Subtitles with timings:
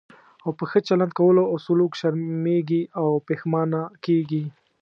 [0.43, 4.43] او په ښه چلند کولو او سلوک شرمېږي او پښېمانه کېږي.